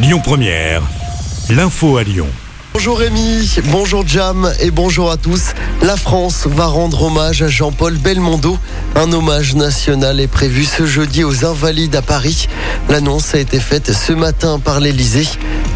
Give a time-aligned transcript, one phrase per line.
[0.00, 0.82] Lyon Première,
[1.50, 2.28] l'info à Lyon.
[2.72, 5.54] Bonjour Rémi, bonjour Jam et bonjour à tous.
[5.82, 8.56] La France va rendre hommage à Jean-Paul Belmondo.
[8.94, 12.46] Un hommage national est prévu ce jeudi aux Invalides à Paris.
[12.88, 15.26] L'annonce a été faite ce matin par l'Elysée.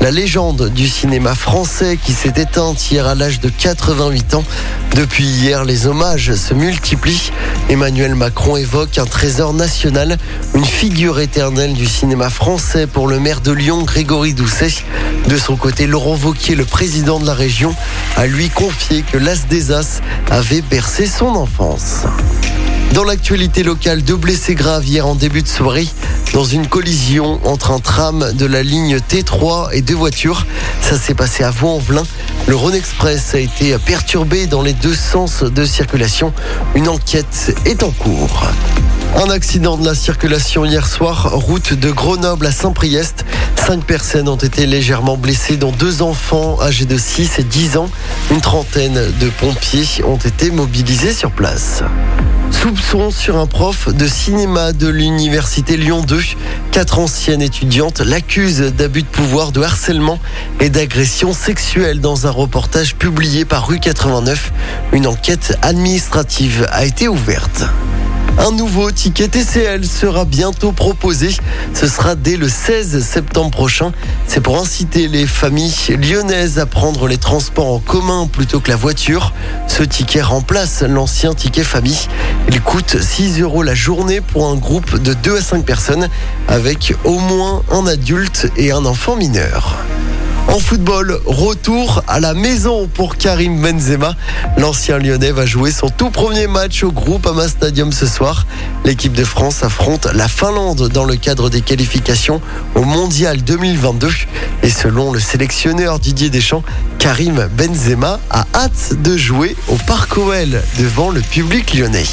[0.01, 4.45] La légende du cinéma français qui s'est éteinte hier à l'âge de 88 ans.
[4.95, 7.33] Depuis hier, les hommages se multiplient.
[7.73, 10.19] Emmanuel Macron évoque un trésor national,
[10.55, 14.75] une figure éternelle du cinéma français pour le maire de Lyon, Grégory Doucet.
[15.27, 17.75] De son côté, Laurent Vauquier, le président de la région,
[18.19, 22.03] a lui confié que l'As des As avait bercé son enfance.
[22.93, 25.89] Dans l'actualité locale, deux blessés graves hier en début de soirée
[26.33, 30.47] dans une collision entre un tram de la ligne T3 et deux voitures.
[30.81, 32.05] Ça s'est passé à Vaux-en-Velin.
[32.47, 36.33] Le Rhône Express a été perturbé dans les deux sens de circulation.
[36.75, 38.47] Une enquête est en cours.
[39.17, 43.27] Un accident de la circulation hier soir, route de Grenoble à Saint-Priest.
[43.57, 47.91] Cinq personnes ont été légèrement blessées, dont deux enfants âgés de 6 et 10 ans.
[48.31, 51.83] Une trentaine de pompiers ont été mobilisés sur place.
[52.53, 56.21] Soupçon sur un prof de cinéma de l'université Lyon 2.
[56.71, 60.21] Quatre anciennes étudiantes l'accusent d'abus de pouvoir, de harcèlement
[60.61, 64.53] et d'agression sexuelle dans un reportage publié par Rue 89.
[64.93, 67.65] Une enquête administrative a été ouverte.
[68.39, 71.31] Un nouveau ticket TCL sera bientôt proposé.
[71.75, 73.93] Ce sera dès le 16 septembre prochain.
[74.27, 78.77] C'est pour inciter les familles lyonnaises à prendre les transports en commun plutôt que la
[78.77, 79.33] voiture.
[79.69, 82.09] Ce ticket remplace l'ancien ticket famille.
[82.49, 86.09] Il coûte 6 euros la journée pour un groupe de 2 à 5 personnes
[86.49, 89.79] avec au moins un adulte et un enfant mineur.
[90.49, 94.17] En football, retour à la maison pour Karim Benzema.
[94.59, 98.47] L'ancien lyonnais va jouer son tout premier match au groupe Ama Stadium ce soir.
[98.85, 102.41] L'équipe de France affronte la Finlande dans le cadre des qualifications
[102.75, 104.09] au Mondial 2022.
[104.65, 106.63] Et selon le sélectionneur Didier Deschamps,
[106.99, 112.05] Karim Benzema a hâte de jouer au Parc OL devant le public lyonnais.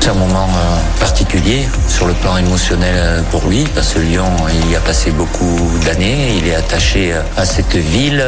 [0.00, 4.24] C'est un moment euh, particulier sur le plan émotionnel euh, pour lui parce que Lyon
[4.62, 8.24] il y a passé beaucoup d'années, il est attaché euh, à cette ville,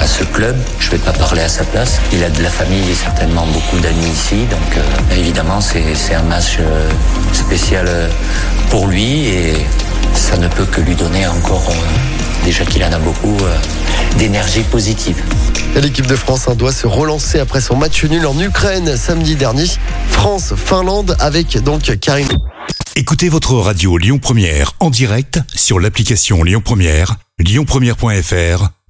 [0.00, 0.56] à ce club.
[0.78, 2.00] Je ne vais pas parler à sa place.
[2.12, 4.82] Il a de la famille certainement beaucoup d'amis ici, donc
[5.14, 6.58] évidemment c'est un match
[7.32, 7.86] spécial
[8.70, 9.54] pour lui et
[10.14, 11.70] ça ne peut que lui donner encore
[12.44, 13.36] déjà qu'il en a beaucoup
[14.16, 15.22] d'énergie positive.
[15.76, 19.66] L'équipe de France doit se relancer après son match nul en Ukraine samedi dernier.
[20.08, 22.28] France-Finlande avec donc Karim.
[22.96, 28.68] Écoutez votre radio Lyon Première en direct sur l'application Lyon Première, lyonpremière.fr